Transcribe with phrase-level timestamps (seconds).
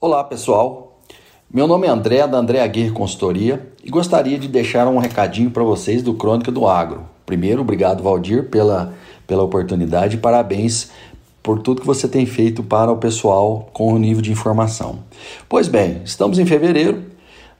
[0.00, 0.96] Olá pessoal,
[1.52, 5.64] meu nome é André da André Aguirre Consultoria e gostaria de deixar um recadinho para
[5.64, 7.02] vocês do Crônica do Agro.
[7.26, 8.94] Primeiro, obrigado Valdir pela,
[9.26, 10.92] pela oportunidade e parabéns
[11.42, 15.00] por tudo que você tem feito para o pessoal com o nível de informação.
[15.48, 17.02] Pois bem, estamos em fevereiro,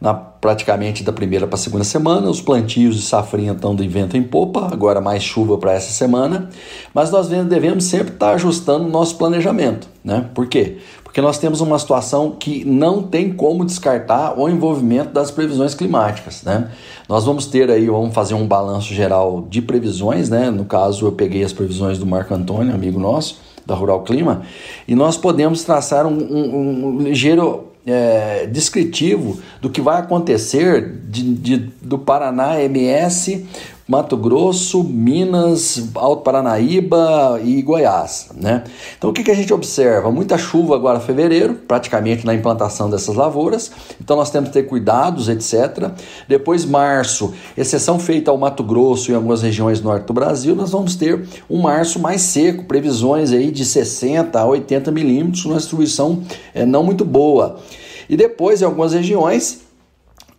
[0.00, 2.30] na praticamente da primeira para a segunda semana.
[2.30, 6.48] Os plantios de safrinha estão de vento em popa, agora mais chuva para essa semana,
[6.94, 10.28] mas nós devemos sempre estar ajustando o nosso planejamento, né?
[10.34, 10.78] Por quê?
[11.18, 16.44] Porque nós temos uma situação que não tem como descartar o envolvimento das previsões climáticas,
[16.44, 16.70] né?
[17.08, 20.48] Nós vamos ter aí, vamos fazer um balanço geral de previsões, né?
[20.48, 24.42] No caso, eu peguei as previsões do Marco Antônio, amigo nosso, da Rural Clima,
[24.86, 31.34] e nós podemos traçar um, um, um ligeiro é, descritivo do que vai acontecer de,
[31.34, 33.44] de, do Paraná MS,
[33.88, 38.28] Mato Grosso, Minas, Alto Paranaíba e Goiás.
[38.38, 38.62] Né?
[38.98, 40.12] Então o que, que a gente observa?
[40.12, 44.64] Muita chuva agora em fevereiro, praticamente na implantação dessas lavouras, então nós temos que ter
[44.64, 45.90] cuidados, etc.
[46.28, 50.94] Depois, março, exceção feita ao Mato Grosso e algumas regiões norte do Brasil, nós vamos
[50.94, 56.66] ter um março mais seco, previsões aí de 60 a 80 milímetros, uma distribuição é,
[56.66, 57.58] não muito boa.
[58.06, 59.67] E depois, em algumas regiões,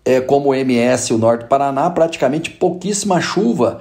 [0.10, 3.80] é, como o MS, o Norte do Paraná, praticamente pouquíssima chuva.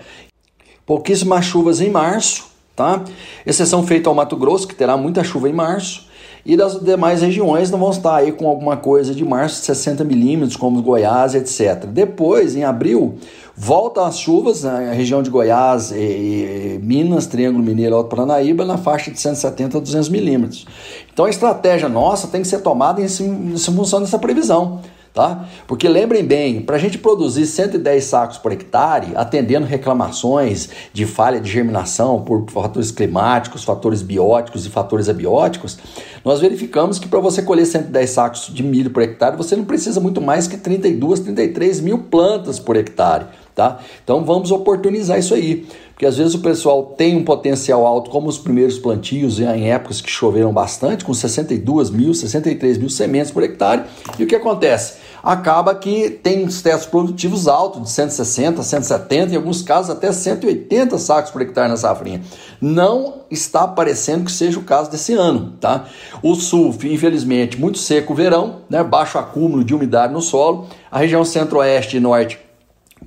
[0.84, 3.02] Pouquíssimas chuvas em março, tá?
[3.46, 6.06] Exceção feita ao Mato Grosso, que terá muita chuva em março.
[6.44, 10.04] E das demais regiões não vão estar aí com alguma coisa de março de 60
[10.04, 11.86] milímetros, como Goiás, etc.
[11.86, 13.16] Depois, em abril,
[13.56, 18.76] volta as chuvas na região de Goiás, e, e Minas, Triângulo Mineiro, Alto Paranaíba, na
[18.76, 20.66] faixa de 170 a 200 milímetros.
[21.10, 24.80] Então a estratégia nossa tem que ser tomada em, em função dessa previsão.
[25.18, 25.48] Tá?
[25.66, 31.40] Porque lembrem bem, para a gente produzir 110 sacos por hectare, atendendo reclamações de falha
[31.40, 35.76] de germinação por fatores climáticos, fatores bióticos e fatores abióticos,
[36.24, 39.98] nós verificamos que para você colher 110 sacos de milho por hectare, você não precisa
[39.98, 43.24] muito mais que 32, 33 mil plantas por hectare.
[43.56, 43.80] Tá?
[44.04, 45.66] Então vamos oportunizar isso aí.
[45.98, 50.00] Porque às vezes o pessoal tem um potencial alto, como os primeiros plantios em épocas
[50.00, 53.82] que choveram bastante, com 62 mil, 63 mil sementes por hectare,
[54.16, 55.07] e o que acontece?
[55.22, 60.98] Acaba que tem os testes produtivos altos, de 160, 170, em alguns casos até 180
[60.98, 62.22] sacos por hectare na safrinha.
[62.60, 65.86] Não está parecendo que seja o caso desse ano, tá?
[66.22, 68.82] O sul, infelizmente, muito seco o verão, né?
[68.82, 72.47] baixo acúmulo de umidade no solo, a região centro-oeste e norte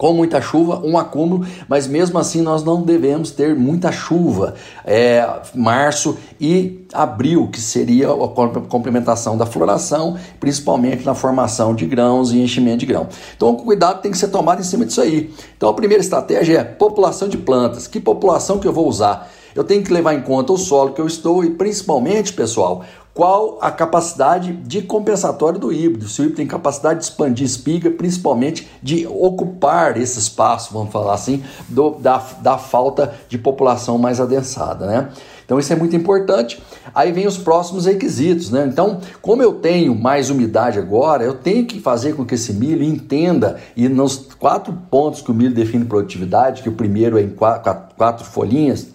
[0.02, 4.56] com muita chuva, um acúmulo, mas mesmo assim nós não devemos ter muita chuva.
[4.84, 5.24] É,
[5.54, 8.28] março e abril, que seria a
[8.68, 13.10] complementação da floração, principalmente na formação de grãos e enchimento de grão.
[13.38, 15.32] Então, cuidado tem que ser tomado em cima disso aí.
[15.56, 17.86] Então, a primeira estratégia é população de plantas.
[17.86, 19.30] Que população que eu vou usar?
[19.54, 22.84] Eu tenho que levar em conta o solo que eu estou e, principalmente, pessoal,
[23.14, 26.08] qual a capacidade de compensatório do híbrido.
[26.08, 31.14] Se o híbrido tem capacidade de expandir espiga, principalmente de ocupar esse espaço, vamos falar
[31.14, 35.10] assim, do, da, da falta de população mais adensada, né?
[35.44, 36.64] Então isso é muito importante.
[36.96, 38.66] Aí vem os próximos requisitos, né?
[38.72, 42.82] Então, como eu tenho mais umidade agora, eu tenho que fazer com que esse milho
[42.82, 47.30] entenda e nos quatro pontos que o milho define produtividade, que o primeiro é em
[47.30, 48.88] quatro, quatro, quatro folhinhas,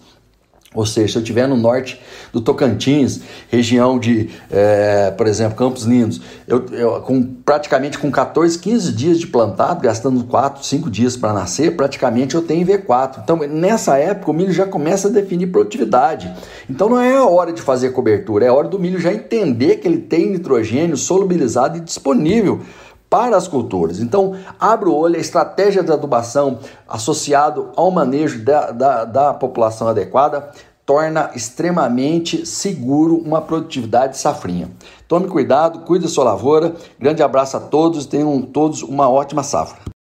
[0.77, 1.99] ou seja, se eu estiver no norte
[2.31, 8.59] do Tocantins, região de, é, por exemplo, Campos Lindos, eu, eu, com, praticamente com 14,
[8.59, 13.21] 15 dias de plantado, gastando 4, 5 dias para nascer, praticamente eu tenho V4.
[13.23, 16.31] Então, nessa época, o milho já começa a definir produtividade.
[16.69, 19.77] Então, não é a hora de fazer cobertura, é a hora do milho já entender
[19.77, 22.61] que ele tem nitrogênio solubilizado e disponível
[23.09, 23.99] para as culturas.
[23.99, 29.87] Então, abre o olho, a estratégia de adubação associado ao manejo da, da, da população
[29.87, 30.51] adequada
[30.85, 34.71] torna extremamente seguro uma produtividade safrinha.
[35.05, 36.73] Tome cuidado, cuide da sua lavoura.
[36.97, 39.87] Grande abraço a todos, tenham todos uma ótima safra.